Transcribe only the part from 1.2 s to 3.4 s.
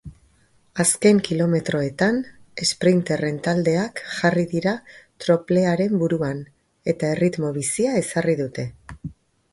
kilometroetan esprinterren